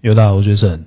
[0.00, 0.86] 又到我 Jason。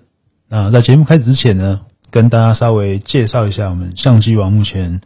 [0.49, 5.01] 那在节目开始之前呢，跟大家稍微介绍一下，我们相机王目前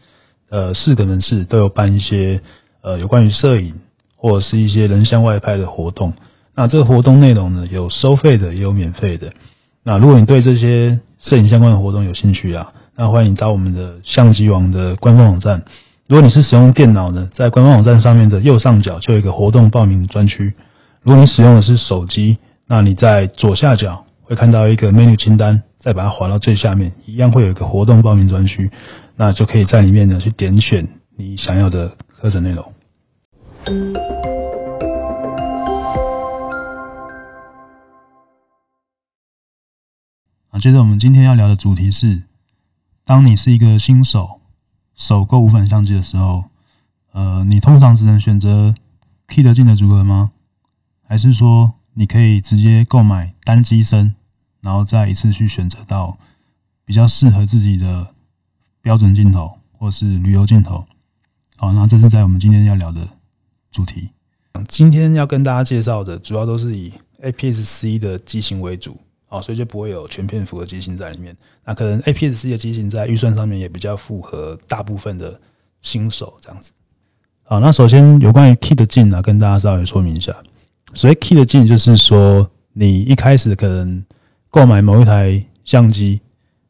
[0.50, 2.42] 呃四个门市都有办一些
[2.82, 3.76] 呃有关于摄影
[4.16, 6.14] 或者是一些人像外拍的活动。
[6.56, 9.34] 那这个活动内容呢，有收费的，也有免费的。
[9.84, 15.64] 那如果你对这些摄影相关的活动有兴趣啊，那欢迎到我们的相机王的官方网站。
[16.08, 20.54] 如果你是使用电脑呢，在官方网站上面的右上角就有一个活动报名专区。
[21.02, 22.38] 如果你使用的是手机，
[22.68, 28.72] 那你在左下角会看到一个 menu 清单，再把它滑到最下面，一样会有一个活动报名专区，
[29.16, 32.74] 那就可以在里面呢去点选你想要的课程内容。
[40.50, 42.24] 啊，接着我们今天要聊的主题是，
[43.06, 44.42] 当你是一个新手。
[44.96, 46.46] 首购无反相机的时候，
[47.12, 48.74] 呃，你通常只能选择
[49.28, 50.32] kit 镜的组合吗？
[51.08, 54.14] 还是说你可以直接购买单机身，
[54.62, 56.20] 然后再一次去选择到
[56.86, 58.10] 比较适合自己的
[58.82, 60.86] 标准镜头或是旅游镜头？
[61.56, 63.08] 好，那这是在我们今天要聊的
[63.72, 64.10] 主题。
[64.68, 69.00] 今天要跟大家介绍的主要都是以 APS-C 的机型为主。
[69.28, 71.36] 啊，所以就不会有全片幅的机型在里面。
[71.66, 75.42] 那可能 APS-C 的机型在预算上面也比较符合大部分的
[75.82, 76.74] 新手这样子。
[77.44, 80.44] 好，那首先有关于 kit 镜呢，跟大家稍微说明一下。
[80.96, 84.04] 所以 kit 镜就是说，你一开始可能
[84.50, 86.22] 购买某一台相机，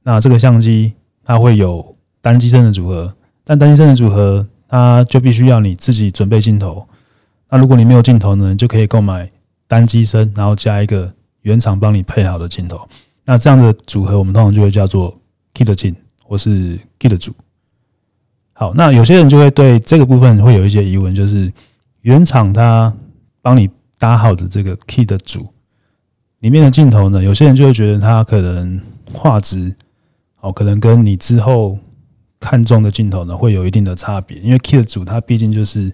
[0.03, 6.87] 那这个相机它会有单机身的组合，但单机身的组合它就必须要你自己准备镜头。
[7.49, 9.31] 那如果你没有镜头呢，就可以购买
[9.67, 11.13] 单机身，然后加一个。
[11.45, 12.87] 原厂帮你配好的镜头，
[13.23, 15.19] 那这样的组合我们通常就会叫做
[15.53, 17.35] kit 镜或是 kit 组。
[18.53, 21.53] 好，那有些人就会对这个部分会有一些疑问，就是
[22.01, 22.93] 原厂它
[23.43, 25.47] 帮你搭好的这个 kit 组
[26.39, 29.75] 里面的镜头呢，有些人就会觉得它可能画质
[30.39, 31.79] 哦，可能跟你之后
[32.39, 35.93] 看中的镜头呢会有一定的差别，因为 kit 组它毕竟就是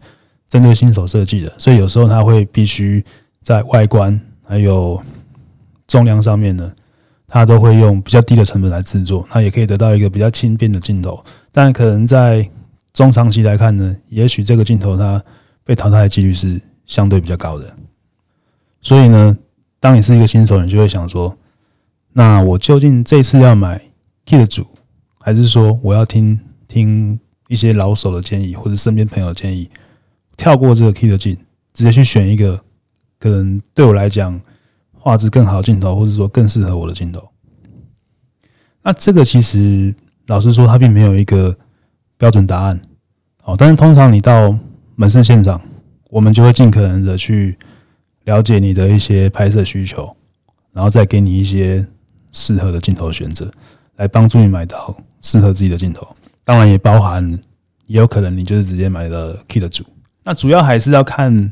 [0.50, 3.06] 针对新手设计的，所以有时候它会必须
[3.42, 5.02] 在外观还有
[5.88, 6.74] 重量上面呢，
[7.28, 11.24] 它都会用比较低的成本来制作，它也可以得到一个比较轻便的镜头。
[11.54, 12.50] 但可能在
[12.94, 15.24] 中长期来看呢，也许这个镜头它
[15.64, 17.74] 被淘汰的几率是相对比较高的。
[18.82, 19.38] 所以呢，
[19.80, 21.38] 当你是一个新手，你就会想说，
[22.12, 23.82] 那我究竟这次要买
[24.26, 24.68] kit 组，
[25.20, 29.70] 还是说我要听听一些老手的建议，或者身边朋友的建议，
[30.38, 31.38] 跳过这个 kit 镜，
[31.74, 32.62] 直接去选一个
[33.20, 34.42] 可能对我来讲。
[35.04, 37.30] 画质更好的镜头，或者说更适合我的镜头。
[38.84, 39.96] 那这个其实
[40.28, 41.58] 老实说，它并没有一个
[42.20, 42.84] 标准答案。
[43.42, 44.56] 好，但是通常你到
[44.96, 45.60] 门市现场，
[46.12, 47.58] 我们就会尽可能的去
[48.24, 50.16] 了解你的一些拍摄需求，
[50.74, 51.88] 然后再给你一些
[52.32, 53.52] 适合的镜头选择，
[53.96, 56.16] 来帮助你买到适合自己的镜头。
[56.44, 57.40] 当然也包含，
[57.88, 59.86] 也有可能你就是直接买了 kit 组。
[60.24, 61.52] 那主要还是要看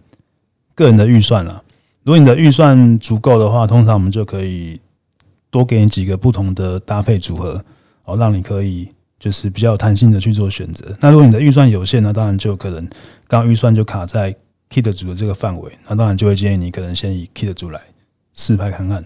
[0.76, 1.64] 个人的预算了。
[2.04, 4.80] 如果你的预算足够的话，通常我们就可以
[5.52, 7.66] 多给你几个不同的搭配组合，
[8.06, 10.96] 哦，让你可以就是比较有弹性的去做选择。
[11.02, 12.90] 那如果你的预算有限呢，当然就可能
[13.28, 14.38] 刚预算就卡在
[14.70, 17.82] kit 组的这个范围，那当然就会建议你可能先以 kit 组来
[18.34, 19.06] 试拍看看。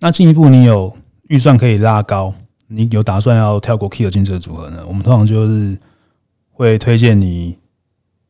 [0.00, 0.96] 那进一步你有
[1.28, 2.34] 预算可以拉高，
[2.66, 4.84] 你有打算要跳过 kit 镜这个组合呢？
[4.86, 5.78] 我们通常就是
[6.50, 7.58] 会推荐你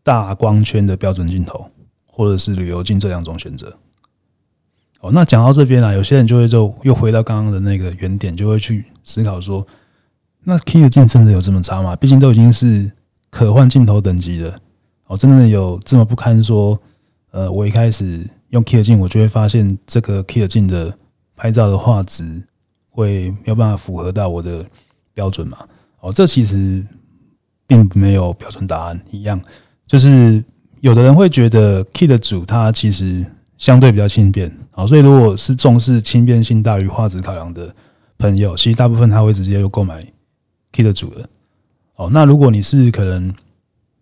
[0.03, 1.71] 大光圈的标准镜头。
[2.11, 3.79] 或者是旅游镜这两种选择。
[4.99, 9.69] 哦，那讲到这边啊，有些人就会就又回到刚刚的那个原点，就会去思考说，
[10.43, 11.95] 那 kit 镜真的有这么差吗？
[11.95, 12.91] 毕竟都已经是
[13.31, 14.61] 可换镜头等级的，
[15.09, 16.81] 哦，真的有这么不堪说？
[17.33, 20.97] 呃，我一开始用 kit 镜，我就会发现这个 kit 镜的
[21.35, 22.45] 拍照的画质
[22.89, 24.67] 会没有办法符合到我的
[25.15, 25.67] 标准嘛？
[25.99, 26.87] 哦，这其实
[27.67, 29.41] 并没有标准答案，一样
[29.89, 30.45] 就是。
[30.81, 33.27] 有的人会觉得 kit 组它其实
[33.57, 37.75] 相对比较轻便，好，所以如果是重视轻便性大于画质考量的
[38.17, 40.05] 朋友，其实大部分他会直接就购买
[40.73, 41.29] kit 组的。
[41.97, 43.35] 哦，那如果你是可能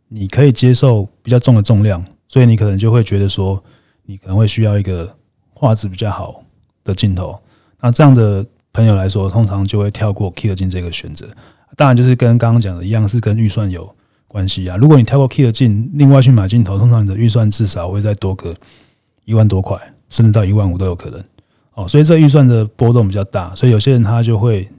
[0.08, 3.62] 你可以接受比较重的重量，所以你可能就会觉得说
[4.04, 5.16] 你可能会需要一个
[5.52, 6.44] 画质比较好
[6.84, 7.40] 的镜头，
[7.80, 11.28] 那这样的朋友来说，通常就会跳过 kit 镜这个选择。
[11.76, 13.94] 当然就是跟刚刚讲的一样，是跟预算有
[14.28, 18.54] 关系啊，如果你跳过 kit 镜，另外去买镜头，通常你的预算至少会再多个
[19.24, 21.24] 一万多块，甚至到一万五都有可能。
[21.74, 24.70] 哦，所以这预算的波动比较大，所以有些人他就会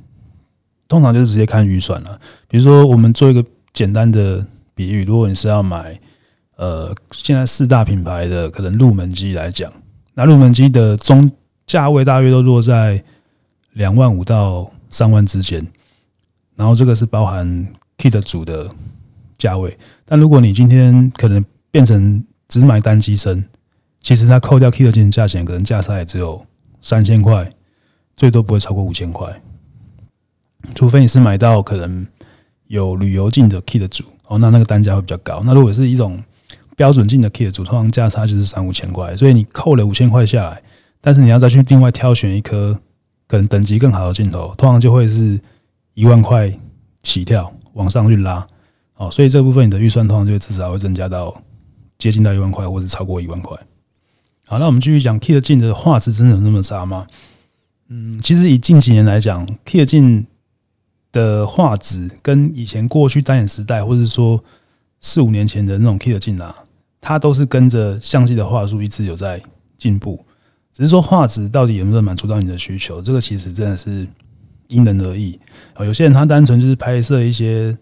[0.88, 2.19] 通常就是直接看预算了。
[2.47, 4.47] 比如说，我们做一个简单的
[4.77, 6.00] 比喻，如果你是要买
[6.56, 9.74] 呃现在四大品牌的可能入门机来讲，
[10.13, 11.31] 那入门机的中
[11.65, 13.03] 价位大约都落在
[13.74, 15.68] 两万五到三万之间，
[16.56, 18.69] 然后这个是包含 kit 组的
[19.39, 19.79] 价位。
[20.06, 23.45] 但如果你今天可能变成只买单机身，
[24.00, 26.45] 其实它扣掉 kit 的价钱，可能价差也只有
[26.81, 27.51] 三千块，
[28.15, 29.41] 最多不会超过五千块。
[30.75, 32.07] 除非你是买到可能
[32.68, 35.42] 有旅游镜的 kit 组，哦，那那个单价会比较高。
[35.46, 36.24] 那如果是一种
[36.75, 40.62] 标准镜的 kit 组，通常价差就是三五千块，所以你扣了五千块下来，
[41.02, 42.80] 但是你要再去另外挑选一颗
[43.28, 45.40] 可能等级更好的镜头，通常就会是
[45.94, 46.58] 一万块
[47.02, 48.46] 起跳往上去拉，
[48.96, 51.42] 哦，所以这部分你的预算通常就会至少会增加到
[51.98, 53.58] 接近到一万块，或是超过一万块。
[54.48, 57.08] 好，那我们继续讲 kit 镜的画质真的有那么差吗？
[57.90, 60.28] 嗯，其实以近几年来讲，kit 镜
[61.18, 64.44] 的画质跟以前过去单眼时代，或者说
[65.02, 66.56] 四五年前的那种 kit 镜啊，
[67.02, 69.42] 它都是跟着相机的画素一直有在
[69.80, 70.25] 进步。
[70.74, 74.08] 只是说画质到底有没有满足到你的需求，这个其实真的是
[74.68, 75.40] 因人而异。
[75.80, 77.80] 有些人他单纯就是拍摄一些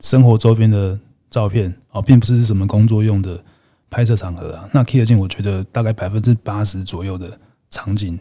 [0.00, 0.98] 生活周边的
[1.28, 3.44] 照片啊，并不是什么工作用的
[3.90, 4.70] 拍摄场合啊。
[4.72, 7.38] 那 kit 镜我觉得大概百分之八十左右的
[7.68, 8.18] 场景，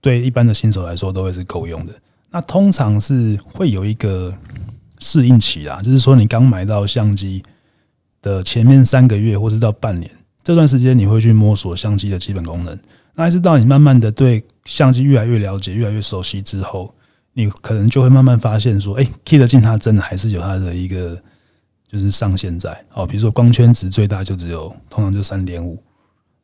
[0.00, 1.94] 对一般的新手来说都会是够用的。
[2.32, 4.34] 那通常是会有一个
[4.98, 7.42] 适应期啦，就是说你刚买到相机
[8.22, 10.10] 的前面三个月或是到半年
[10.42, 12.78] 这段时间，你会去摸索相机的基本功能。
[13.14, 16.94] 那一直到你慢慢的对相机越来越了解、越来越熟悉之后，
[17.34, 21.22] 你可能就会慢慢发现说，哎，kit 镜它真的还是有它的一个
[21.86, 22.86] 就是上限在。
[22.94, 25.82] 哦，比如说光圈值最大就只有通常就三点五。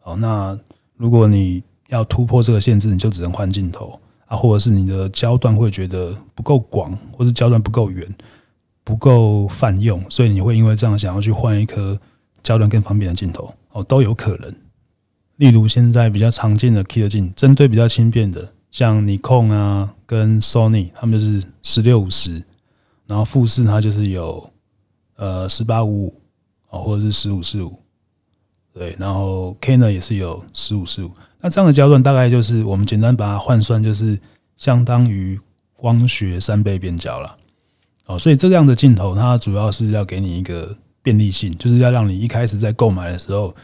[0.02, 0.58] 哦，那
[0.96, 3.98] 如果你要突破这个限制，你就只能换镜头。
[4.28, 8.14] 啊，或者是你的焦段会觉得不够广，或是焦段不够远，
[8.84, 11.98] 不够泛用，所以你会因为这样想要去换一颗
[12.42, 14.54] 焦段更方便的镜头，哦，都有可能。
[15.36, 22.44] 例如现在比较常见的 kit 镜，针对比较轻便的，像 Nikon 啊跟 Sony，他们就是十六五十，
[23.06, 24.50] 然后富士它就是有
[25.16, 26.14] 呃十八五五，
[26.68, 27.78] 啊或者是十五四五。
[28.78, 31.10] 对，然后 K 呢也是有十五四五，
[31.40, 34.20] 那这样的焦段大概就是我们简单把它换算，就是
[34.56, 35.40] 相当于
[35.74, 37.38] 光学三倍变焦了。
[38.06, 43.56] 哦，所以这样的镜头它主要是要给你一个便利性，就是要让你一开始在购买的时候，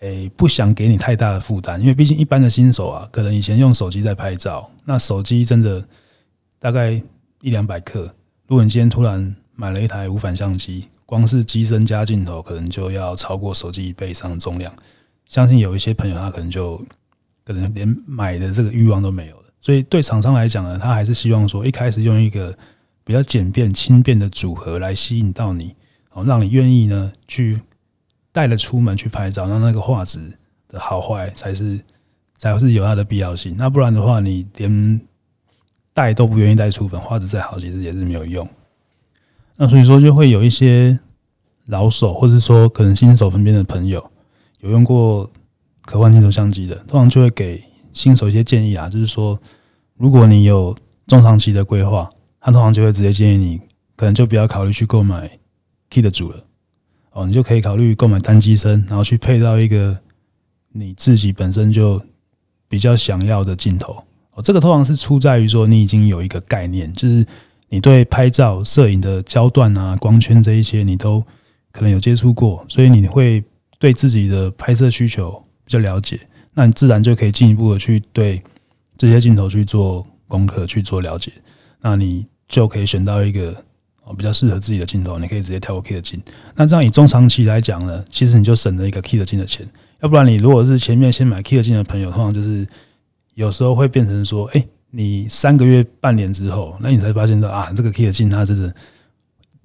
[0.00, 5.86] 诶不想给你太大的负担，因为毕竟一般的新手啊，可能以前用手机在拍照，那手机真的
[6.58, 7.02] 大概
[7.42, 8.14] 一两百克，
[8.46, 10.88] 如果你今天突然买了一台无反相机。
[11.06, 14.74] 光是机身加镜头，可能就要超过手机一倍以上的重量。
[15.26, 16.84] 相信有一些朋友，他可能就
[17.44, 19.44] 可能连买的这个欲望都没有了。
[19.60, 22.56] 所以对厂商来讲呢，他还是希望说，一开始用一个
[23.04, 25.74] 比较简便、轻便的组合来吸引到你，
[26.10, 27.60] 哦，让你愿意呢去
[28.32, 31.80] 带了出门去拍照，那那个画质的好坏才是
[32.36, 33.56] 才是有它的必要性。
[33.58, 35.00] 那不然的话，你连
[35.94, 38.48] 带都不愿意带出门，画质再好，其实也是没有用。
[39.56, 40.98] 那所以说就会有一些
[41.66, 44.10] 老手，或者说可能新手身边的朋友
[44.58, 45.30] 有用过
[45.82, 47.62] 可换镜头相机的，通常就会给
[47.92, 49.38] 新手一些建议啊，就是说
[49.96, 52.10] 如果你有中长期的规划，
[52.40, 53.60] 他通常就会直接建议你，
[53.94, 55.38] 可能就不要考虑去购买
[55.88, 56.44] kit 组了，
[57.12, 59.98] 哦，你就可以考虑购买单机身，然后去配到一个
[60.72, 62.02] 你自己本身就
[62.68, 64.02] 比较想要的镜头，
[64.34, 67.24] 哦，这个通常是出在于说你已经有一个概念，就是。
[67.68, 71.24] 你对拍照、摄影的焦段啊、光圈这一些，你都
[71.72, 73.42] 可能有接触过，所以你会
[73.80, 76.20] 对自己的拍摄需求比较了解，
[76.52, 78.42] 那你自然就可以进一步的去对
[78.96, 81.32] 这些镜头去做功课、去做了解，
[81.80, 83.64] 那你就可以选到一个
[84.16, 86.22] 比较适合自己的镜头，你可以直接跳过 kit 镜。
[86.54, 89.68] 那这样以中长期来讲呢，其实你就省了一个 kit 镜的钱，
[90.00, 92.68] 要不然你如果是前面先买 kit 镜的朋友，通常就是
[93.34, 94.64] 有时候会变成说，哎。
[94.96, 98.72] 你三个月、半年之后，那你才发现到啊，这个 kit 镜它真的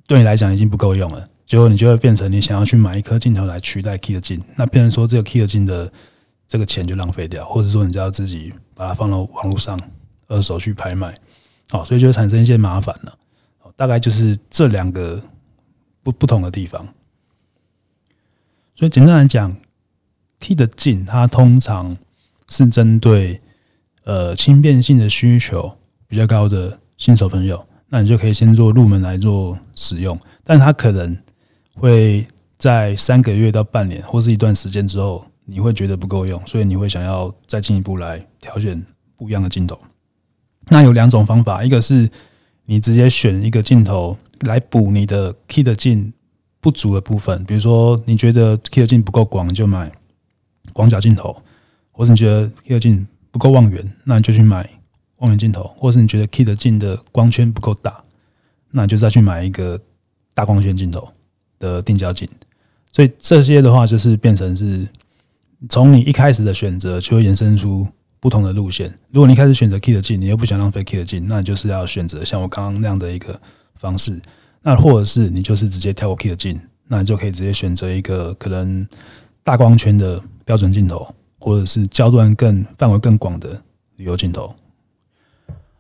[0.08, 1.30] 对你来讲已经不够用了。
[1.46, 5.94] 结果你就会变成你想要去买一颗镜头来取代 kit 镜，那变成说这个 kit 镜的
[6.48, 9.80] 这个钱就浪费掉，或者说你就要自己把它放到网络上
[10.28, 11.14] 二手去拍卖，
[11.70, 13.16] 好，所以就会产生一些麻烦了。
[13.76, 15.22] 大概就是这两个
[16.02, 16.88] 不不同的地方。
[18.74, 19.58] 所以简单来讲
[20.40, 22.00] ，kit 镜它通常
[22.48, 23.42] 是针对。
[24.10, 31.20] 呃，轻便性的需求比较高的新手朋友，那你就可以先做入门来做使用，但它可能
[31.76, 32.26] 会
[32.58, 38.84] 在三个月到半年或是一段时间之后，你会觉得不够用，所以你会想要再进一步来挑选
[39.16, 39.78] 不一样的镜头。
[40.70, 42.10] 那有两种方法，一个是
[42.66, 46.14] 你直接选一个镜头来补你的 kit 镜
[46.62, 49.92] 不足的部分，比如说你觉得 kit 镜不够广，就买
[50.74, 51.44] 广角镜头，
[51.92, 54.70] 或者你觉得 kit 镜不够望远，那你就去买
[55.20, 58.04] 望远镜头；或是你觉得 kit 镜的光圈不够大，
[58.72, 59.80] 那你就再去买一个
[60.34, 61.10] 大光圈镜头
[61.60, 62.28] 的定焦镜。
[62.92, 64.88] 所以这些的话，就是变成是
[65.70, 67.88] 从你一开始的选择，就会延伸出
[68.20, 68.98] 不同的路线。
[69.12, 73.40] 如果你一开始选择 kit 镜，你又不想浪费 kit 镜，那你就是要选择像我刚刚那样的一个
[73.76, 74.22] 方式。
[74.62, 78.88] 那或者是你就是直接跳过 kit 镜，那你就可以直接选择一个可能
[79.44, 83.64] 大光圈的标准镜头，或者是焦段更范围更广的
[83.96, 84.56] 旅游镜头。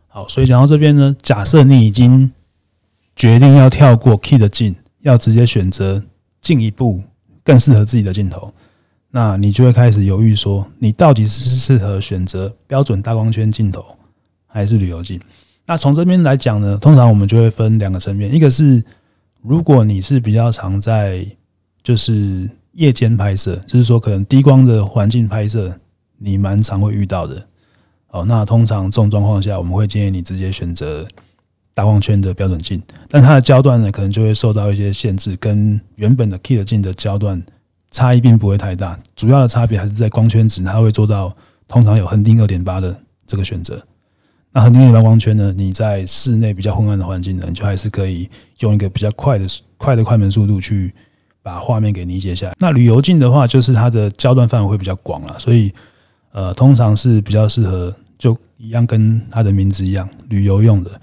[0.07, 2.31] 好，所以讲到这边呢，假设你已经
[3.15, 6.03] 决定要跳过 Key 的镜，要直接选择。
[6.41, 7.03] 进一步
[7.43, 8.53] 更适合自己的镜头，
[9.11, 13.97] 那你就会开始犹豫说，你到底是适合选择标准大光圈镜头，
[14.47, 15.19] 还是旅游镜？
[15.65, 18.85] 那从这边来讲呢，通常我们就会分两个层面，一个是
[19.41, 21.27] 如果你是比较常在
[21.83, 25.79] 就是夜间拍摄，就是说可能低光的环境拍摄，
[26.17, 27.47] 你蛮常会遇到的。
[28.07, 31.07] 哦，那通常这种状况下，我们会建议你直接选择。
[31.75, 37.43] 大光圈的标准镜，但它的焦段呢，可能就会受到一些限制，跟原本的 kit 镜的焦段
[37.89, 41.37] 差异并不会太大，主要的差别还是在光圈值，它会做到
[41.69, 43.85] 通常有恒定二点八的这个选择。
[44.51, 49.45] 那恒定二点八光圈呢，你在室内比较昏暗的环境呢，你就还是可以用一个比较快的
[49.77, 50.93] 快的快门速度去
[51.49, 52.55] 把画面给理解下来。
[52.59, 55.73] 那旅游镜的话，就是它的焦段范围会比较广了，所以
[56.31, 61.01] 呃，通常是比较适合就一样跟它的名字一样，旅游用的。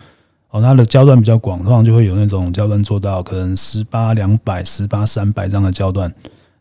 [0.51, 6.15] 哦，它的焦段比较广，通常就会有那种焦段做到可能十八两百、十八三百这样的焦段。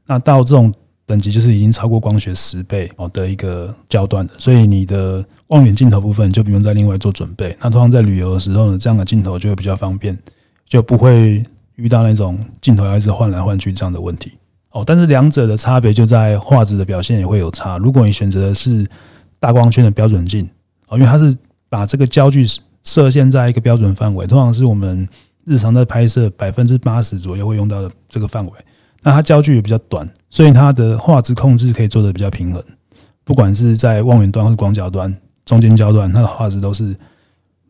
[0.07, 0.73] 那到这种
[1.05, 7.55] 等级就是已经超过光学十倍哦的一个焦段的，所以你的望远镜头部分就不用再另外做准备。
[7.61, 10.17] 那通常在旅游的时候呢，这样的镜头就会比较方便，
[10.67, 11.45] 就不会
[11.75, 14.33] 遇到那种镜头要一直换来换去这样的问题。
[14.69, 17.77] 哦，但是两者的差别就在画质的表现也会有差。
[17.77, 18.87] 如果你选择的是
[19.39, 20.49] 大光圈的标准镜，
[20.87, 21.35] 哦，因为它是
[21.69, 22.45] 把这个焦距。
[22.85, 25.09] 设限在一个标准范围，通常是我们
[25.43, 28.51] 日常在拍摄百分之八十左右会用到的这个范围。
[29.01, 32.63] 那它焦距也比较短，所以它的画质控制可以做得比较平衡。
[33.23, 36.95] 不管是在望远端或是广角端，中间焦段，它的画质都是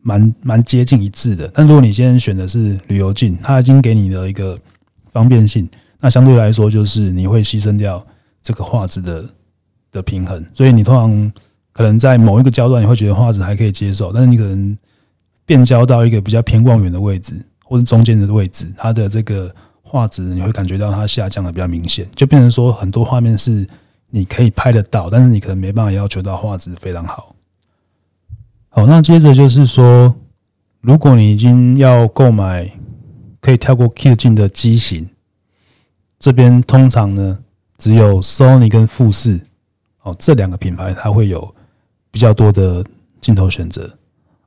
[0.06, 1.50] 蛮蛮接近一致的。
[1.52, 4.60] 但如果你今天选的是旅游镜，它已经给你的一个
[5.10, 8.06] 方便性，那相对来说就是你会牺牲掉
[8.40, 9.24] 这个画质的
[9.90, 10.46] 的平衡。
[10.54, 11.32] 所以你通常
[11.72, 14.78] 可能在某一个焦段你会觉得画质还可以接受，但是你可能
[15.44, 23.68] 变焦到一个比较偏望远的位置，或是中间的位置，它的这个画质你会感觉到它下降的比较明显，就变成说很多画面是
[24.08, 27.35] 你可以拍得到，但是你可能没办法要求到画质非常好。
[28.76, 30.16] 好，那接着就是说，
[30.82, 32.72] 如果你已经要购买
[33.40, 35.08] 可以跳过 kit 镜的机型，
[36.18, 37.38] 这边通常呢
[37.78, 39.40] 只有 Sony 跟富士
[40.02, 41.54] 哦这两个品牌它会有
[42.10, 42.84] 比较多的
[43.22, 43.96] 镜头选择。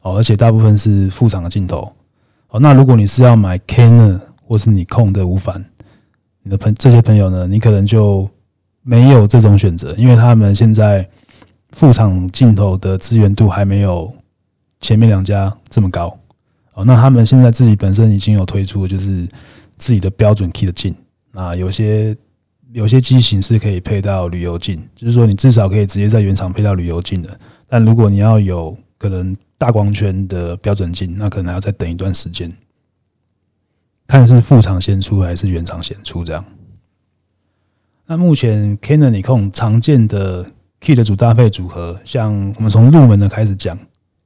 [0.03, 1.93] 哦，而且大部分是副厂的镜头。
[2.49, 5.65] 哦，那如果你是要买 Canon 或是你控的无反，
[6.43, 8.29] 你的朋这些朋友呢，你可能就
[8.83, 11.09] 没有这种选择，因为他们现在
[11.71, 14.13] 副厂镜头的资源度还没有
[14.79, 16.19] 前面两家这么高。
[16.73, 19.27] 哦，那他们现在自己本身已经有推出就是
[19.77, 20.95] 自己的标准 kit 镜，
[21.31, 22.15] 那有些
[22.71, 27.39] 有些机型是可以配到旅游镜，就是说你至少可以直接在原厂配到旅游镜的。
[27.67, 32.55] 但如果你要有可能大光圈的标准镜，那可能还要再等一段时间，
[34.07, 36.45] 看是副厂先出还是原厂先出这样。
[38.05, 40.45] 那目前 Canon、尼控常见的
[40.81, 43.77] kit 的主搭配组合，像我们从入门的开始讲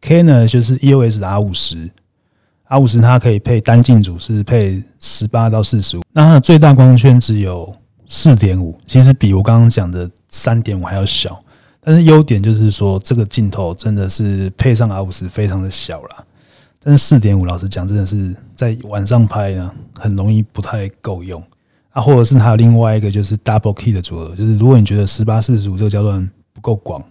[0.06, 1.92] K 呢就是 EOS 的 R 五十
[2.66, 11.46] ，R 五十它可以配单镜组是配十八到四十五，那它的最大光圈只有四点五，其实比我刚刚讲的三点五还要小。
[11.80, 16.26] 但是优点就是说，这个镜头真的是配上 R 五十非常的小啦。
[16.84, 21.44] 但是四点五，老实讲，真的是在晚上拍呢，很容易不太够用
[21.92, 22.02] 啊。
[22.02, 27.06] 或者是还有另外一个就是 Double Key 的组合，就是如果你觉得十八四十五这个焦段不够广，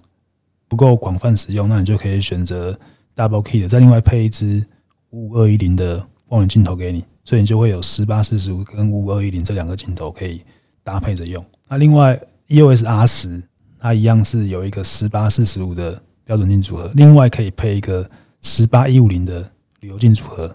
[0.73, 2.79] 不够广泛使用，那你就可以选择
[3.15, 4.65] Double Key 的，再另外配一支
[5.11, 10.41] 五五二一零的望远镜头给你，所以你就会有十八四十五跟五五二一零这两个镜头可以
[10.83, 11.45] 搭配着用。
[11.69, 13.43] 那另外 EOS R 十。
[13.85, 18.09] 它一样是有一个十八四十五的标准镜组合，另外可以配一个
[18.41, 19.51] 十八一五零的
[19.81, 20.55] 旅游镜组合。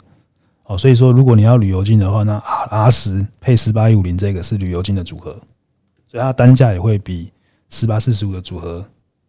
[0.63, 5.41] 哦，所以说如果你要旅游镜的话，那 R 十配十八一五零这个是旅游镜的组合，
[6.05, 7.33] 所以它单价也会比
[7.67, 8.85] 十八四十五的组合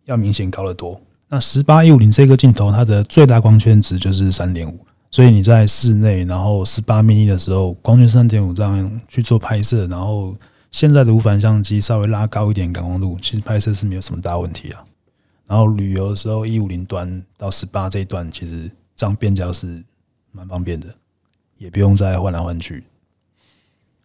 [0.08, 1.00] 要明显高得多。
[1.28, 4.80] 那十八一五零这个镜头，它的最大光圈值就是三点五，
[5.12, 10.34] 所以你在室内，然后十八 mm 的时候，光圈三点五这样去做拍摄，然后。
[10.70, 14.84] 现在的无反相机稍微拉高一点感光度，其实拍摄是没有什么大问题啊。
[15.46, 19.82] 然后旅游的时候一五零端到十八这一段，其实这样变焦是
[20.30, 20.88] 蛮方便的，
[21.56, 22.84] 也不用再换来换去。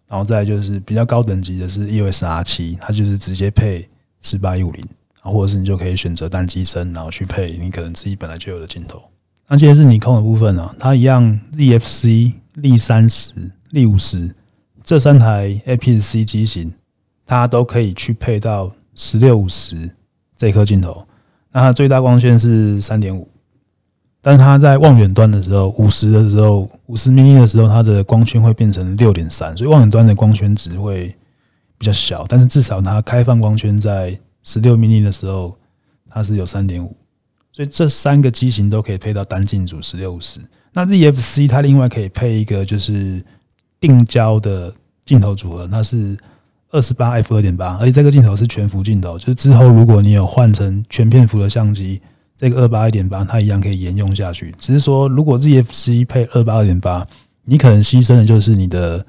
[0.08, 3.90] 然后再就是比较高等级的是 EOS R 七，它就是直接配
[4.22, 4.88] 十八一五零，
[5.32, 9.04] 或者是你就可以选择单机身，然后去配你可能自己本来就有的镜头。
[9.48, 13.34] 那接着是尼控的部分啊，它一样 ZFC、力三十、
[13.70, 14.36] 力五十
[14.84, 16.74] 这三台 APS-C 机型，
[17.26, 19.92] 它都可以去配到十六五十
[20.36, 21.08] 这颗镜头。
[21.52, 23.30] 那它最大光圈是三点五，
[24.22, 31.16] 但是它在望远端的时候，五十的时候，五十 mm 的时候，它的光圈会变成六点三，所以望远端的光圈值会
[31.78, 32.26] 比较小。
[32.28, 35.58] 但是至少它开放光圈在十六 mm 的时候，
[36.10, 36.96] 它是有三点五。
[37.52, 40.40] 所以这三个机型都可以配到单镜组十六五十。
[40.74, 43.24] 那 ZFC 它另外可以配一个就是
[43.80, 44.74] 定焦的
[45.06, 46.18] 镜头组合，那是
[46.72, 52.02] 二十八 f 二点八，而且这个镜头是全幅镜头，就是之后如果你有换成全片幅的相机，
[52.36, 54.56] 这个二八二点八它一样可以沿用下去。
[54.58, 57.06] 只是说如果 ZFC 配二八二点八，
[57.46, 59.06] 你可能牺牲的就是你的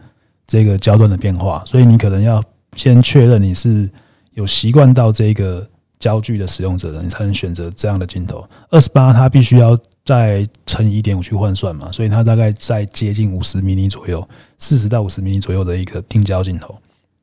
[0.46, 2.44] 这个焦段的变化，所以你可能要
[2.76, 3.88] 先确认你是
[4.34, 5.70] 有习惯到这个。
[6.00, 8.46] 焦距的使用者，你才能选择这样的镜头。
[8.68, 16.80] 二十八它必须要再乘以一点五去换算嘛，所以它大概在接近五十 mm 左右，四十到五十 mm 左右的一个定焦镜头。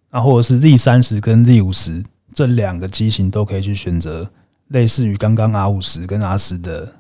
[0.10, 4.32] 那或者是 Z 三十跟 Z 五十这两个机型都可以去选择，
[4.68, 6.96] 类似于刚刚 R 五十跟 R 十的，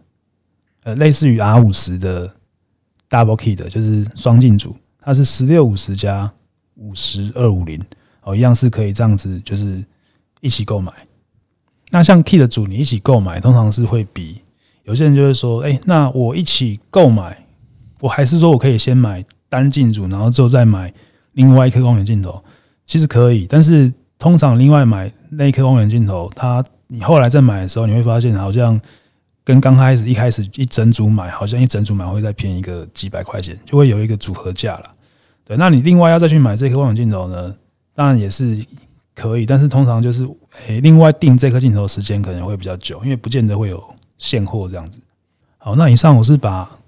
[0.83, 2.33] 呃，类似于 R 五十的
[3.09, 6.31] Double Kit 的，就是双镜组，它是十六五十加
[6.75, 7.81] 五十二五零，
[8.21, 9.83] 哦，一样是可以这样子，就是
[10.41, 10.91] 一起购买。
[11.93, 14.41] 那像 kit 组你一起购买，通常是会比
[14.83, 17.45] 有些人就会说，哎，那我一起购买，
[17.99, 20.93] 我还是说我可以先买单镜组，然后之后再买
[21.33, 22.45] 另外一颗望远镜头，
[22.85, 28.79] 其实可以，但是通常另外买那一颗望远镜头，它你后来再买的时候，你会发现好像
[29.43, 34.95] 跟刚开始一开始一整组买，好像一整组买会再便宜一个几百块钱，就会有一个组合价了。
[35.43, 37.55] 对，那你另外要再去买这颗望远镜头呢，
[37.93, 38.65] 当然也是。
[39.21, 40.27] 可以，但是通常就是
[40.65, 44.99] 诶、另外订这颗镜头时间可能会比较久，因为不见得会有现货这样子。
[45.59, 46.79] 好，那以上我是把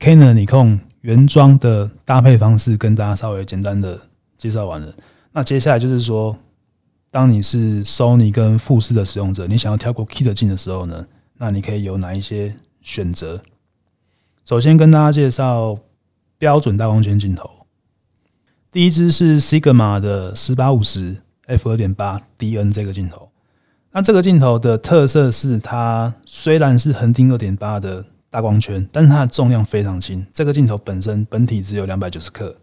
[0.00, 4.00] Canon、尼康原装的搭配方式跟大家稍微简单的
[4.36, 4.94] 介绍完了。
[5.30, 6.36] 那接下来就是说，
[7.12, 11.06] 当你是 Sony 跟富士的使用者，你想要跳过 Kit 镜的时候呢，
[11.38, 13.40] 那你可以有哪一些选择？
[14.44, 15.78] 首先跟大家介绍
[16.38, 17.50] 标准大光圈镜头，
[18.72, 21.18] 第一支是 Sigma 的十八五十。
[21.56, 23.30] F 二点八 DN 这个镜头，
[23.90, 30.26] 那这个镜头的特色是它虽然是横定二点八的大光圈，但是它的重量非常轻。
[30.32, 32.56] 这个镜头本身本体只有两百九十克，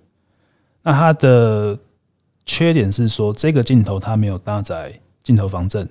[0.82, 1.80] 那它的
[2.46, 5.90] 缺点是说这个镜头它没有搭载镜头防震，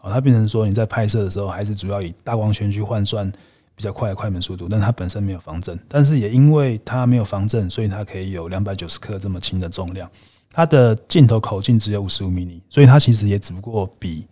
[0.00, 3.32] 哦，它变成说你在拍摄的时候还是主要以大光圈去换算
[3.74, 10.10] 比较快的快门速度，但它本身没有防震，但是也因为它没有防震，所以它可以有两百九十克这么轻的重量。
[10.52, 14.26] 它的镜头口径只有五十五 mm，所以它其实也只不过比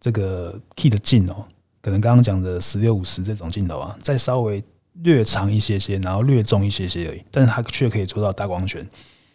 [0.00, 1.44] 这个 kit 镜哦，
[1.82, 8.88] 可能刚刚讲的十六五十这种镜头啊，再稍微略长一些些，然后略重一些些而已，但是它却可以做到大光圈。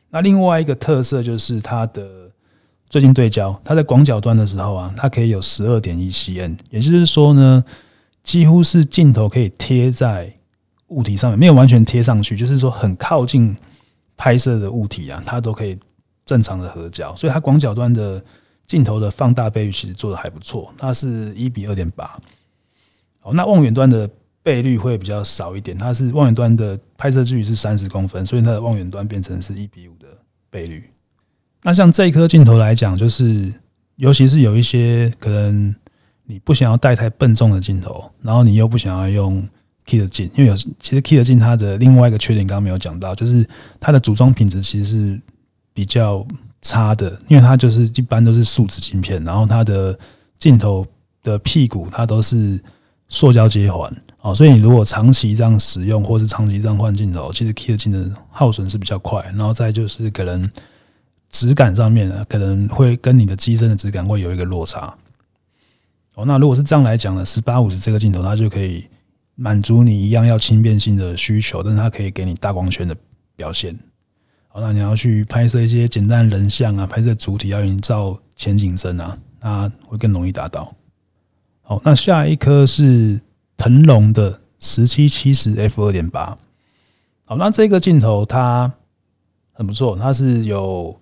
[0.10, 2.32] 那另外一个特色就是它的
[2.90, 7.64] 最近对焦，它在广角端的时候啊，它可以有十二点一 cm，也就是说呢，
[8.24, 10.34] 几乎是镜头可以贴在
[10.88, 13.56] 物体上面，没有完全贴上去，就是说很靠近
[14.18, 15.78] 拍摄的物体啊，它都可以。
[16.32, 18.24] 正常的合焦，所以它广角端的
[18.66, 22.22] 镜头的放大倍率其实做的还不错，它是一比二点八。
[23.20, 24.10] 好，那望远端的
[24.44, 30.08] 倍率会比较少一点，它是望远端的拍摄距离是三十公分，所以它的望远端变成是一比五的
[30.50, 30.90] 倍率。
[31.64, 33.54] 那像这一颗镜头来讲，就是
[33.98, 35.76] 尤其是有一些可能
[36.24, 39.50] 你不想要带太笨重的镜头，然后你又不想要用
[39.86, 43.50] kit 镜，因为有其实 kit 镜它的另外一个缺点刚刚没有讲到，就是
[43.82, 45.22] 它的组装品质其实是。
[45.74, 46.28] 比较
[46.62, 50.00] 差的，因为它就是一般都是树脂晶片，然后它的
[50.38, 50.88] 镜头
[51.24, 52.62] 的屁股它都是
[53.10, 60.52] 塑胶接环，哦，所以你如果长期这样使用，或是长期这样换镜头，其实 kit 镜的耗损是比较快，然后再就是可能
[61.30, 64.96] 质感上面，可能会跟你的机身的质感会有一个落差。
[66.16, 68.86] 哦，那如果是这样来讲呢，十八五十这个镜头它就可以
[69.36, 72.98] 满足你一样要轻便性的需求，但是它可以给你大光圈的
[73.36, 73.80] 表现。
[74.54, 80.76] 好，那你要去拍摄一些简单人像啊，拍摄主体要营造前景深啊，那会更容易达到。
[81.62, 83.22] 好，那下一颗是
[83.56, 86.38] 腾龙的十七七十 f 二点八。
[87.26, 88.74] 好，那这个镜头它
[89.54, 91.00] 很不错，它是有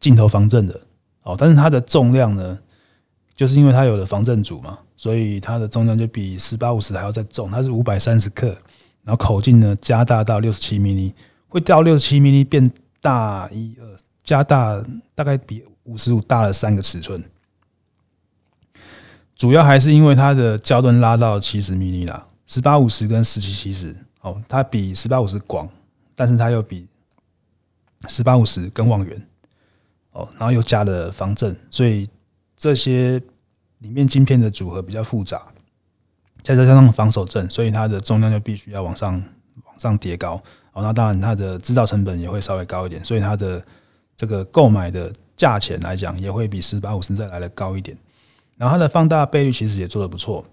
[0.00, 0.80] 镜头防震的。
[1.22, 2.58] 哦，但是它的重量呢，
[3.36, 8.48] 就是因为它有了防震组嘛，所以它的重量就比十八五十还要再重，它是五百三十克，
[9.04, 11.12] 然后口径呢加大到六十七 mm，
[11.54, 17.22] 会掉六十七 mm 变大一二，加大大概比五十五大了三个尺寸，
[19.36, 25.68] 主要还是因为它的焦段拉到七十 mm 啦，十八五十跟十七七十，哦，它比十八五十广，
[26.16, 26.88] 但是它又比
[28.08, 29.24] 十八五十更望远，
[30.10, 32.10] 哦，然后又加了防震，所以。
[32.56, 33.20] 这些
[33.78, 35.48] 里面晶片的组合比较复杂，
[36.42, 39.24] 再加上防手震，所以它的重量就必须要往上
[39.64, 40.40] 往上叠高。
[40.74, 43.64] 哦，那当然它的制造成本也会稍微高一点，所以它的
[44.16, 47.96] 这个购买的价钱来讲也会比十八五十再来的高一点。
[48.58, 50.44] 然后它的放大倍率其实也做得不错，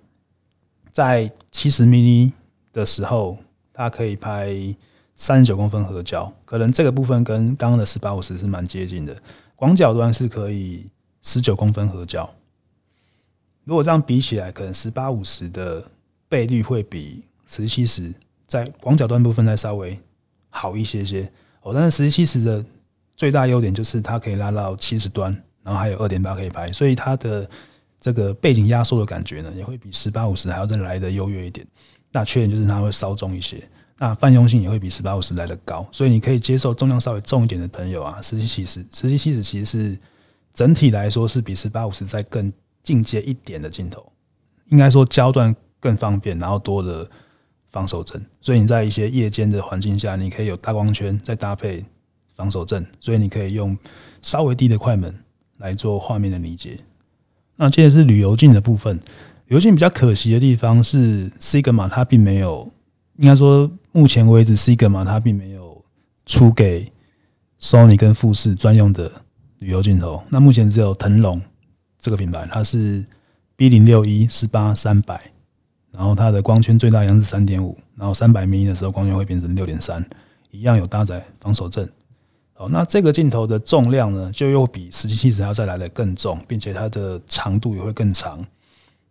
[0.94, 2.32] 在七十 mini
[2.72, 3.40] 的时候，
[3.74, 4.76] 它可以拍
[5.14, 9.22] 三十九公分合焦，可能这个部分跟刚刚的十八五十是蛮接近的。
[9.58, 10.90] 广角端是可以。
[11.24, 12.32] 十九公分合焦，
[13.64, 15.86] 如果这样比起来，可能十八五十的
[16.28, 18.16] 倍率会比十七十
[18.48, 20.00] 在广角端部分再稍微
[20.52, 21.32] 好一些些
[21.64, 21.74] 哦。
[21.74, 22.64] 但是十七十的
[23.18, 27.50] 最大优点就是它可以拉到七十端，然后还有二点八可以拍，所以它的
[28.00, 31.66] 这个背景压缩的感觉呢，也会比十八五十还要再来的优越一点。
[32.12, 39.98] 那缺点就是它会稍重一些，那泛用性也会比十八五十来的高，所以你可以接受重量稍微重一点的朋友啊，十七七十，十七七十其实是。
[40.54, 42.52] 整体来说是比十八五十再更
[42.84, 44.12] 进阶一点的镜头，
[44.68, 47.10] 应该说焦段更方便，然后多的
[47.72, 51.86] 防守阵，所以你在一些夜间的环境下，你可以有大光圈再搭配
[52.36, 53.78] 防守阵，所以你可以用
[54.22, 55.20] 稍微低的快门
[55.58, 56.78] 来做画面的理解。
[57.56, 58.98] 那接着是旅游镜的部分，
[59.48, 62.72] 旅游镜比较可惜的地方是 Sigma 它并没有，
[63.18, 65.84] 应该说目前为止 Sigma 它并没有
[66.26, 66.92] 出给
[67.60, 69.12] Sony 跟富士专用的。
[69.62, 71.44] 旅游镜头，那目前只有腾龙
[72.00, 73.06] 这个品牌，它是
[73.56, 75.34] B 零六一十八三百，
[75.92, 80.10] 然后它的光圈最大央是三点五，然后三百 mm 的时候光圈会变成六点三，
[80.50, 81.92] 一样有搭载防手震。
[82.56, 88.46] 哦，那这个镜头的重量呢，就又比十七七十还要再来的更重，并且它的长度也会更长，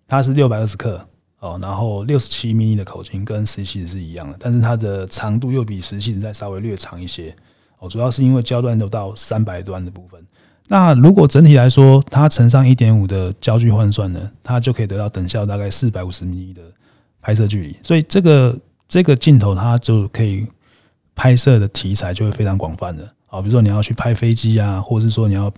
[0.06, 7.36] 它是六百二十克哦，然后六十七 m 的口径跟十七是一样的，但是它的长度又比十七再稍微略长一些。
[7.78, 10.26] 哦，主要是因为焦段都到三百端的部分。
[10.72, 16.62] 那如果整体来说，它乘上一点五的焦距换算呢，它就可以得到等效大概四百五十米的
[17.20, 17.76] 拍摄距离。
[17.82, 18.56] 所以这个
[18.88, 20.46] 这个镜头它就可以
[21.16, 23.12] 拍摄的题材就会非常广泛的。
[23.26, 25.52] 啊，比如说你要去拍飞机啊，或者是说你要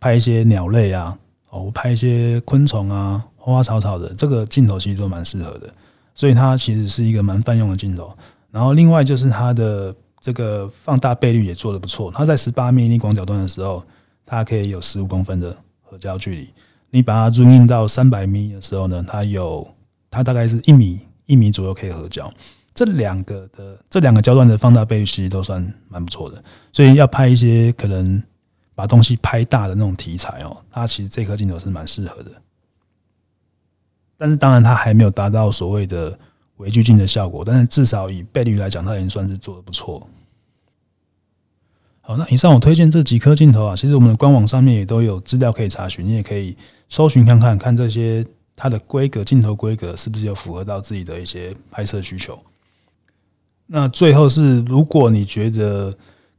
[0.00, 1.18] 拍一些鸟类啊，
[1.50, 5.74] 哦，拍一些昆虫啊、花花草草的，这个镜头其实都蛮适合的。
[6.14, 8.16] 所以它其实是一个蛮泛用的镜头。
[8.50, 9.94] 然后另外就是它的。
[10.24, 13.84] 这个放大倍率也做得不错，它在十八 mm 广角端的时候，
[14.26, 16.48] 它可以有十五公分的合焦距离。
[16.90, 19.74] 你把它 zoom in 到三百米的时候呢，它有
[20.10, 22.32] 它大概是一米一米左右可以合焦。
[22.74, 28.22] 这两个的这两个焦段的放大倍率其实都算蛮不错的，所以要拍一些可能
[28.74, 32.32] 把东西拍大的那种题材哦，它其实这颗镜头是蛮适合的。
[34.16, 36.18] 但是当然它还没有达到所谓的。
[36.58, 40.08] 微距镜的效果，但是至少以倍率来讲，它已经算是做得不错。
[42.06, 46.58] 好，那以上我推荐这几颗镜头啊，其实我们的官网上面也都有资料可以查询，你也可以
[46.90, 52.40] 搜寻看看，看这些它的规格、镜头规格是不是有符合到自己的一些拍摄需求。
[53.66, 55.90] 那最后是，如果你觉得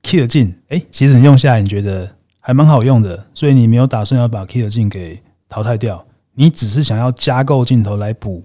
[0.04, 8.44] Kit 镜，哎，其实你用下来你觉得还蛮好用的，所以你没有打算要把 Kit 镜给淘汰掉，你只是想要加购镜头来补。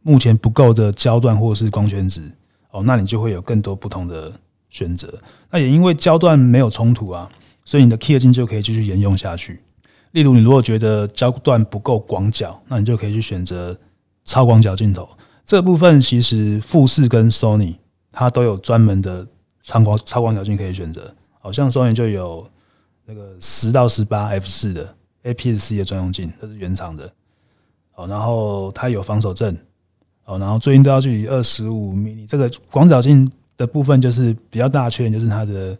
[0.00, 2.22] 目前不够的焦段或是光圈值，
[2.70, 4.32] 哦，那你就会有更多不同的
[4.74, 5.20] 选择。
[5.50, 7.30] 那也因为焦段没有冲突啊，
[7.64, 9.62] 所以你的 Kit 镜就可以继续沿用下去。
[10.10, 13.78] 例如，你如果觉得焦段不够广角，那你就可以去选择
[14.24, 15.10] 超广角镜头。
[15.44, 17.76] 这部分其实富士跟 Sony
[18.10, 19.28] 它都有专门的
[19.62, 21.14] 超广超广角镜可以选择。
[21.38, 22.50] 好像 Sony 就有
[23.06, 27.12] 那个十到十八 f 四的 APS-C 的专用镜，这是原厂的。
[27.92, 29.58] 好，然后它有防手震。
[30.22, 35.78] 好，然后最近都要距离二十五 mm，这个广角镜的部分就是比较大的缺点，就是它的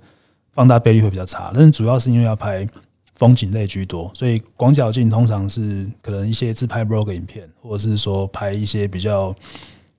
[0.53, 1.53] 放大倍率会比较差。
[1.55, 2.67] 但是主要是因为要拍
[3.15, 9.35] 风景类居多，所以广角镜通常是可能一些自拍 vlog 影片，或者是说拍一些比较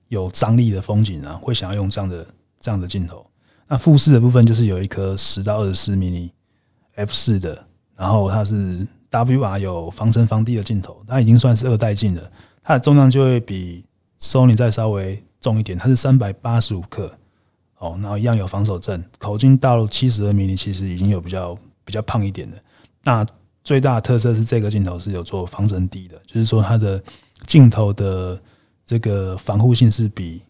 [0.08, 2.26] 有张力的风景啊，会想要用这样的
[2.58, 3.26] 这样的镜头。
[3.68, 6.30] 那富士的部分就是有一颗十到二十四 mm
[6.94, 12.30] f 四的，然后它是 WR 有防尘防滴的镜头，它已经算是二代镜了，
[12.62, 13.84] 它的重量就会比。
[14.18, 17.18] Sony 再稍微重一点，它是三百八十五克，
[17.78, 22.56] 哦，然后一样有防手震，口径到七十二 mm，其实已经有比较比较胖一点的。
[23.02, 23.26] 那
[23.62, 27.02] 最大的特色是这个镜头是有做防尘底的，就是说它的
[27.46, 28.40] 镜头的
[28.84, 30.42] 这个防护性是比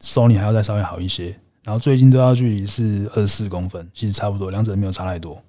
[0.00, 1.38] Sony 还要再稍微好一些。
[1.64, 5.42] 然后最近对焦距离是二十四公分，其实差不多，两者没有差太多。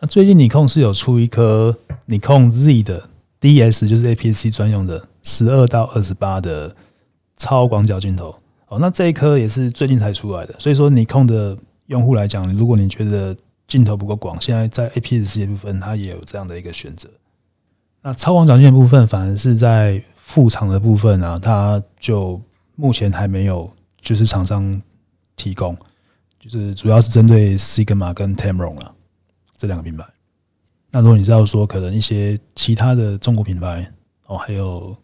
[0.00, 3.08] 那最近尼康是有出一颗尼康 Z 的
[3.40, 6.74] DS，就是 APS-C 专用的十二到二十八的
[7.36, 8.41] 超广角镜头。
[8.72, 13.36] 哦，那这一颗也是最近才出来的，所以说尼控的用户来讲，如果你觉得
[13.68, 17.10] 镜头不够广，现在在 APS-C 的部分它也有这样的一个选择。
[18.00, 22.40] 那超广角镜的部分反而是在副厂的部分啊，它就
[22.74, 23.72] 目前还没有。
[24.04, 24.82] 就是厂商
[25.36, 25.76] 提供，
[26.40, 28.96] 就是主要是针对 Sigma 跟 Tamron 啊
[29.56, 30.04] 这两个品牌。
[30.90, 33.92] 那如果你知道说可能一些其他的中国品牌
[34.26, 34.96] 哦，还有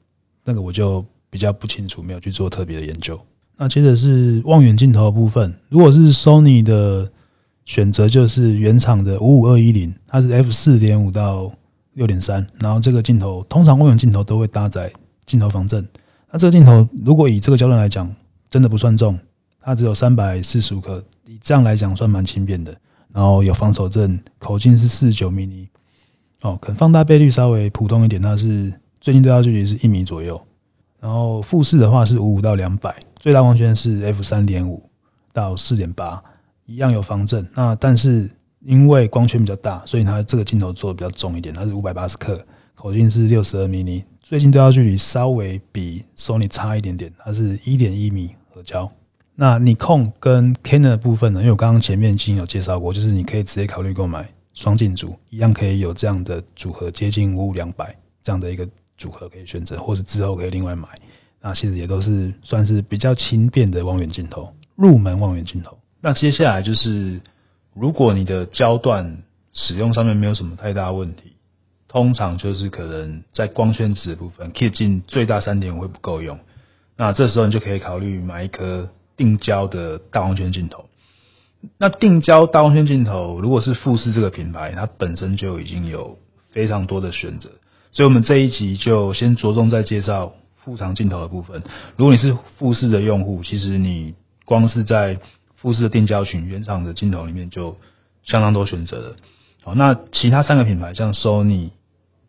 [0.42, 3.20] 那个我就比较不清楚，没有去做特别的研究。
[3.60, 7.10] 那接着是望远镜头的部分，如果是 Sony 的
[7.64, 11.52] 选择，就是原厂的五五二一零，它是 F 四点五到
[11.92, 14.92] 六点三，然后这个镜头通常望远镜头都会搭载
[15.26, 15.88] 镜头防震。
[16.30, 18.14] 那这个镜头如果以这个焦段来讲，
[18.48, 19.18] 真的不算重，
[19.60, 22.76] 它只有三百四十五克，以这样来讲算蛮轻便的。
[23.12, 25.66] 然后有防手震，口径是四十九 mm，
[26.42, 30.42] 哦，可能放大倍率稍微普通一点，它是最近对焦距离是一米左右。
[31.00, 32.96] 然后富士的话是五五到两百，
[33.28, 34.88] 最大光圈是 f 三点五
[35.34, 36.24] 到四点八，
[36.64, 37.46] 一样有防震。
[37.54, 48.30] 那但是因为光圈比较大，所以它这个镜头做的比较重一点，它是五百八十克，口径是六十二 mm，最近对焦距离稍微比 Sony 差一点点，它是一点一米。
[48.48, 48.90] 合焦，
[49.34, 51.40] 那尼康跟 Canon 的部分呢？
[51.40, 60.88] 因为我刚刚前面已经有介绍过，就是你可以直接考虑购买双镜组，一样可以有这样的组合，接近五五两百这样的一个组合可以选择，或是之后可以另外买。
[61.40, 65.78] 那其实也都是算是比较轻便的望远镜头，入门望远镜头。
[66.00, 67.20] 那接下来就是，
[67.74, 69.22] 如果你的焦段
[69.52, 71.32] 使用上面没有什么太大问题，
[71.88, 76.38] 通常就是可能在光圈值部分，kit 镜最大三点五会不够用。
[76.96, 80.86] 那这时候你就可以考虑买一颗定焦的大光圈镜头。
[81.78, 86.18] 那定焦大光圈镜头，如果是富士这个品牌，它本身就已经有
[86.50, 87.50] 非常多的选择，
[87.90, 90.34] 所以我们这一集就先着重在介绍
[90.68, 91.62] 副厂镜头的部分。
[91.96, 95.18] 如果你是富士的用户，其实你光是在
[95.56, 97.78] 富士的定焦群原厂的镜头里面就
[98.22, 99.16] 相当多选择了。
[99.64, 101.70] 好，那其他三个品牌像 Sony、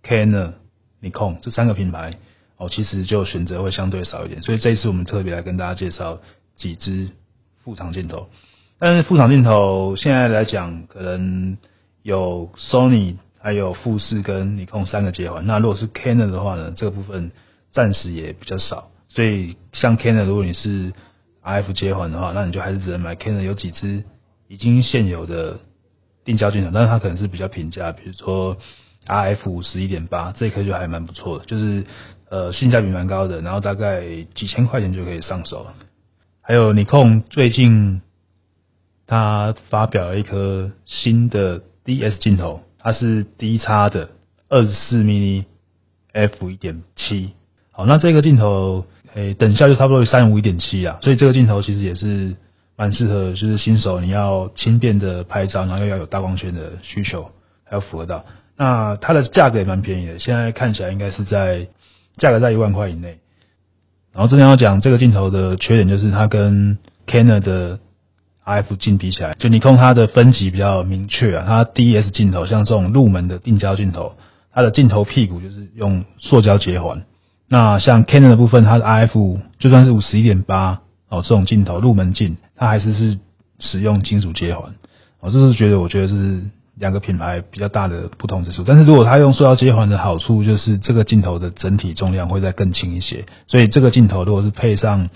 [0.05, 0.53] Canon、
[1.01, 2.17] Nikon 这三个品牌。
[2.55, 6.19] 哦，其实就选择会相对少一点，所以这一次我们特别来跟大家介绍
[6.55, 7.09] 几支
[7.63, 8.29] 副厂镜头。
[8.79, 11.57] 但是副厂镜头现在来讲，可能
[12.03, 15.45] 有 Sony、还有富士跟尼控三个接环。
[15.45, 17.31] 那如果是 Canon 的话呢，这个部分
[17.71, 18.91] 暂时也比较少。
[19.07, 20.93] 所以像 Canon，如果你是
[21.43, 24.03] RF 接环的话，那你就还是只能买 Canon 有几支
[24.47, 25.59] 已经现有的
[26.25, 28.57] 定焦镜头，但是它可能是比较平价，比如说
[29.07, 31.85] RF 五十一点八，这一颗就还蛮不错的，就是。
[32.31, 34.03] 呃，性价比蛮高的，然后大概
[34.35, 35.73] 几千块钱就可以上手了。
[36.43, 38.03] 还有尼康最近，
[39.07, 44.11] 他发表了一颗新的 DS 镜头，它是 D 叉的
[44.47, 45.45] 二十四 mm
[46.13, 47.31] f 一点七。
[47.79, 52.35] 好，那这个镜头，诶、欸，等效就差不多三五一点七啊，所以这个镜头其实也是
[52.75, 57.31] 蛮适合，就是新手你要轻便的拍照，然后又要有大光圈的需求，
[57.63, 58.25] 还要符合到。
[58.57, 61.69] 那它的价格也蛮便宜的，现在看起来应该是在。
[62.17, 63.19] 价格在一万块以内，
[64.11, 67.79] 然后这边要讲这个镜头的缺点就是它跟 Canon 的
[68.43, 74.15] RF 镜比起来，就尼康它的分级比较明确啊，它 DS 镜头像这种入门的定焦镜头，
[74.51, 77.05] 它的镜头屁股就是用塑胶结环。
[77.49, 83.19] 那像 Canon 的部分，它的 RF 就算是五十一点八哦这种镜头入门镜，它还是是
[83.59, 84.75] 使用金属接环。
[85.19, 86.41] 哦，这是觉得我觉得是。
[86.79, 95.09] 两个品牌比较大的不同之处，但是如果它用塑料接环的好处就是这个镜头的整体重量会再更轻一些，所以这个镜头如果是配上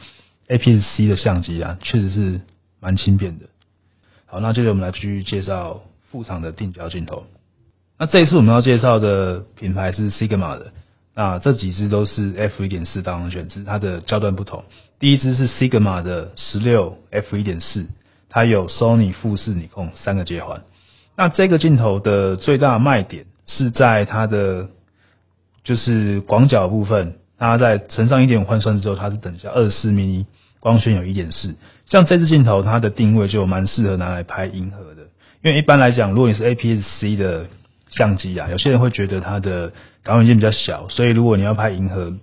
[0.50, 2.41] APS-C 的相机啊，确实是
[2.82, 3.46] 蛮轻便的。
[4.26, 7.24] 好，那接着我们来继续介绍副厂的定焦镜头。
[7.98, 10.74] 那这一次我们要介绍的品牌是 Sigma 的，
[11.15, 14.63] 那这几支都是 F 一点四大光圈，只它的焦段不同。
[14.99, 17.86] 第一支是 Sigma 的十六 F 一点四，
[18.30, 20.63] 它有 Sony、富士、尼康三个接环。
[21.15, 24.69] 那这个镜头的最大卖点是在它的
[25.63, 30.26] 就是广角部分，它在乘上一点五换算之后，它是等效二十四 mm，
[30.60, 31.56] 光圈有一点四。
[31.86, 35.04] 像这支镜头，它的定位就蛮适合拿来拍银河的，
[35.43, 37.45] 因为一般来讲，如果你是 APS-C 的
[37.89, 39.73] 相机啊，有些人会觉得它的
[40.04, 42.13] 感光元件比较小，所以如果你要拍银河，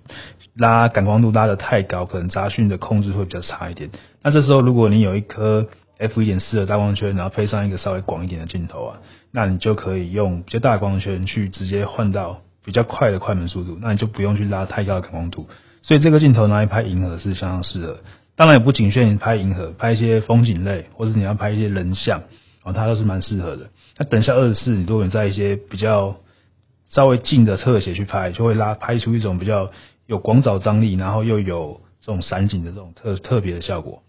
[0.55, 3.89] 拉感光度拉得太高，可能杂讯的控制会比较差一点。
[4.21, 5.67] 那这时候如果你有一颗
[5.97, 8.99] f 一点四的大光圈，然后配上一个稍微广一点的镜头啊，
[9.31, 15.47] 那你就可以用比较大的光圈去直接换到比较快的快门速度，那你就不用去拉太高的感光度。
[15.83, 17.97] 所以这个镜头拿来拍银河是相当适合。
[18.35, 22.21] 当然也不仅限于拍银河，拍一些风景类，或者你要拍一些人像，
[22.63, 23.69] 哦，它都是蛮适合的。
[23.97, 26.15] 那等下二十四，你如果你在一些比较
[26.91, 29.71] 稍微近的特写去拍，就会拉拍出一种比较
[30.05, 34.03] 有广角张力，然后又有这种散景的这种特特别的效果。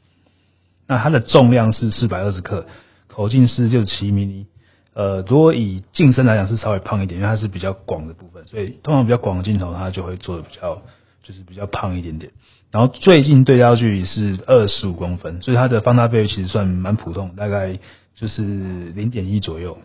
[0.88, 2.66] 那它的重量是四百二十克，
[3.06, 4.46] 口径是六十七 mm。
[4.94, 10.82] 呃，如果以镜身来讲是稍微胖一点，因为它是比较广的部分，所以通常比较广的镜头它就会做的比较
[11.22, 12.32] 就是比较胖一点点。
[12.70, 17.78] 然后最近对焦距离是二十五公分，所以它的放大倍率其实算蛮普通，大概
[18.14, 19.78] 就是零点一左右。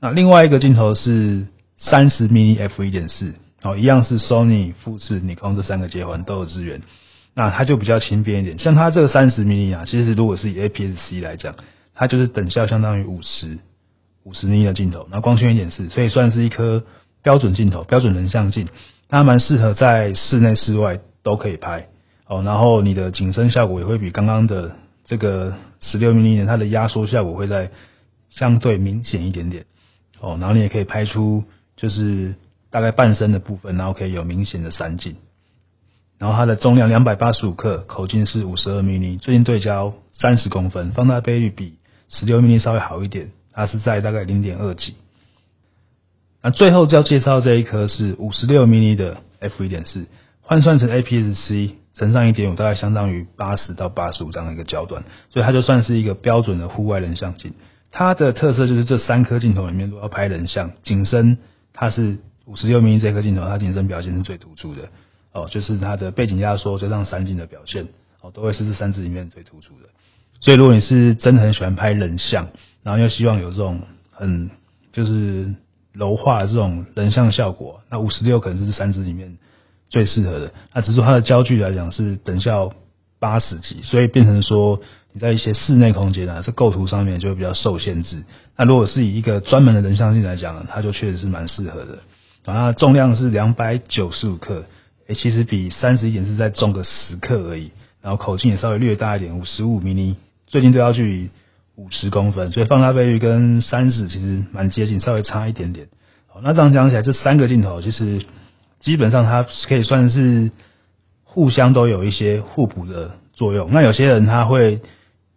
[0.00, 1.46] 那另外一个镜头是
[1.78, 6.82] 三十 mm f 一点四，哦，一样是 Sony、富士、尼康这三个接环都有资源。
[7.34, 11.54] 那它就比较轻便一点，像它这个三十 mm 啊，其实如果是以 APS-C 来讲，
[11.94, 13.58] 它就是等效相当于五十
[14.24, 16.84] 五十 mm 的镜头，那光圈一点四，所以算是一颗
[17.22, 18.68] 标准镜头，标准人像镜，
[19.10, 21.88] 它蛮适合在室内室外都可以拍。
[22.26, 27.70] 哦，然后你的景深效果也会比刚刚的这个十六 mini 它的压缩效果会在
[28.30, 29.66] 相对明显一点点。
[30.20, 31.44] 哦，然后你也可以拍出
[31.76, 32.34] 就是
[32.70, 35.16] 大概半身的部分，然后可以有明显的散景。
[36.18, 41.74] 然后它的重量两百八十五克，口径是五十二 mm，最近对焦三十公分，放大倍率比
[42.08, 44.94] 十六 mm 稍微好一点，它是在大概零点二几。
[46.42, 50.06] 那最后就要介绍这一颗是五十六 mm 的 f 一点四，
[50.40, 51.76] 换算成 APS-C。
[51.98, 57.54] 乘上一点五，大概相当于八十到八十五这样的一个焦段，所以它就算是一个标准的户外人像镜。
[57.90, 61.38] 它的特色就是这三颗镜头里面都要拍人像，景深
[61.76, 64.88] 它是五十六 mm 这颗镜头，它景深表现是最突出的
[65.32, 67.86] 哦，就是它的背景压缩加上散景的表现
[68.20, 69.88] 哦，都会是这三支里面最突出的。
[70.40, 72.48] 所以如果你是真的很喜欢拍人像，
[72.82, 74.50] 然后又希望有这种很
[74.92, 75.54] 就是
[75.92, 79.38] 柔化这种人像效果，那五十六可能是这三支里面。
[79.88, 82.72] 最适合的，那只是它的焦距来讲是等效
[83.20, 84.80] 八十几，所以变成说
[85.18, 88.24] 在一些室内空间啊，这构图上面就会比较受限制。
[88.56, 91.98] 那如果是以一个专门的人像镜来讲呢，它就确实是蛮适合的。
[92.44, 94.64] 然后重量是两百九十五克，
[95.08, 97.70] 诶，其实比三十一点四再重个十克而已。
[98.02, 100.14] 然后口径也稍微略大一点，五十五 mm，
[100.46, 101.30] 最近对焦距离
[101.74, 105.88] 五十公分，所以放大倍率跟三十其实蛮接近，稍微差一点点。
[106.26, 108.22] 好，那这样讲起来，这三个镜头其实。
[108.78, 110.50] 基本上它可以算是
[111.24, 113.70] 互相都有一些互补的作用。
[113.72, 114.80] 那有些人他会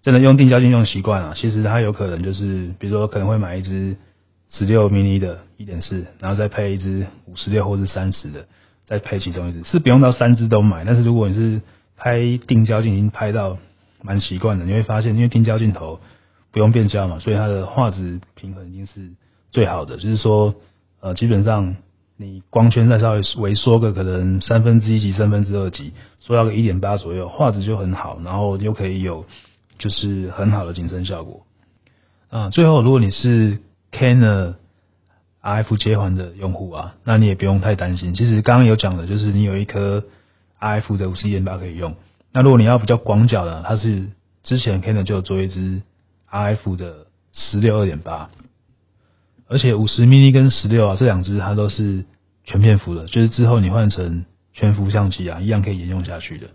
[0.02, 3.98] 真的用定焦镜用习惯了，其实他有可能就是，比如说可能会买一支
[4.52, 8.46] 十六 mini 的一点四，然后再配一支五十六或是三十的，
[8.86, 10.86] 再配其中一支，是不用到三支都买。
[10.86, 11.62] 但是如果你是
[11.98, 13.58] 拍定焦镜已经拍到
[14.02, 16.00] 蛮习惯的，你会发现，因为定焦镜头
[16.52, 19.10] 不用变焦嘛，所以它的画质平衡一定是
[19.52, 19.98] 最好的。
[19.98, 20.56] 就是说，
[21.02, 21.76] 呃，基本上。
[22.22, 29.24] 你光圈再稍微微缩个可能三分之一级、三分之二级，缩到个一点八左右，画质就很好，然后又可以有
[29.80, 31.46] 就是很好的景深效果。
[32.30, 33.58] 啊，最后如果你是
[33.92, 34.54] Canon
[35.42, 38.14] RF 接环的用户啊，那你也不用太担心。
[38.14, 40.04] 其实刚刚有讲的，就是你有一颗
[40.60, 41.96] RF 的五十一点八可以用。
[42.32, 44.10] 那如果你要比较广角的，它是
[44.44, 45.82] 之前 Canon 就有做一支
[46.30, 48.30] RF 的十六二点八。
[49.48, 52.06] 而且五十 mini 跟十六啊，这两支它都是
[52.44, 56.50] 全片幅的，就是之后你换成全幅相机啊，一样可以沿用下去的。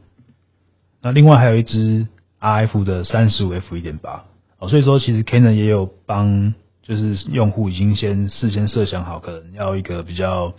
[1.02, 2.06] 那另外还有一支
[2.44, 4.26] RF 的三十五 f 一点八
[4.58, 6.52] 哦，所以说其实 Canon 也有帮，
[6.82, 10.52] 就是用户已经先事先设想好，可能要一个比较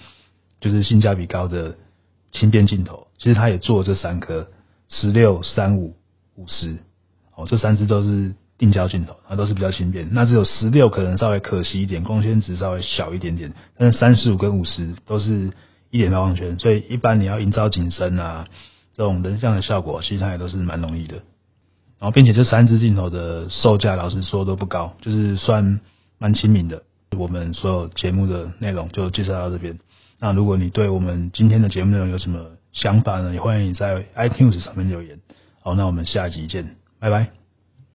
[0.60, 1.76] 就是性价比高的
[2.32, 4.48] 轻便镜头，其实他也做这三颗
[4.88, 5.96] 十六、三五、
[6.36, 6.78] 五十
[7.36, 8.34] 哦，这三支都是。
[8.58, 15.52] 定焦镜头它都是比较轻便，那只有十六可能稍微可惜一点，光圈值稍微小一点点，但是三十五跟五十都是
[15.90, 18.48] 一点八光圈，所以一般你要营造景深啊
[18.94, 21.18] 这种人像的效果，其实它也都是蛮容易的。
[22.06, 25.80] 然后并且这三支镜头的售价，老实说都不高，就是算
[26.20, 26.84] 蛮亲民的。
[27.18, 29.80] 我们所有节目的内容就介绍到这边。
[30.20, 33.34] 那如果你对我们今天的节目内容有什么想法呢？
[33.34, 35.20] 也欢迎你在 iTunes 上面留言。
[35.64, 37.45] 好，那我们下集见，拜拜。